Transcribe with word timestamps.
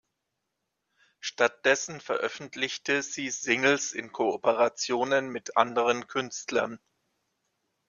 Stattdessen 1.19 2.01
veröffentlichte 2.01 3.03
sie 3.03 3.29
Singles 3.29 3.91
in 3.93 4.11
Kooperationen 4.11 5.29
mit 5.29 5.57
anderen 5.57 6.07
Künstlern. 6.07 6.79